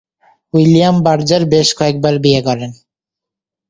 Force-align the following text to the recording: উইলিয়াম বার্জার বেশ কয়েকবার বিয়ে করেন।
উইলিয়াম 0.53 0.95
বার্জার 1.05 1.43
বেশ 1.53 1.67
কয়েকবার 1.79 2.13
বিয়ে 2.23 2.41
করেন। 2.47 2.71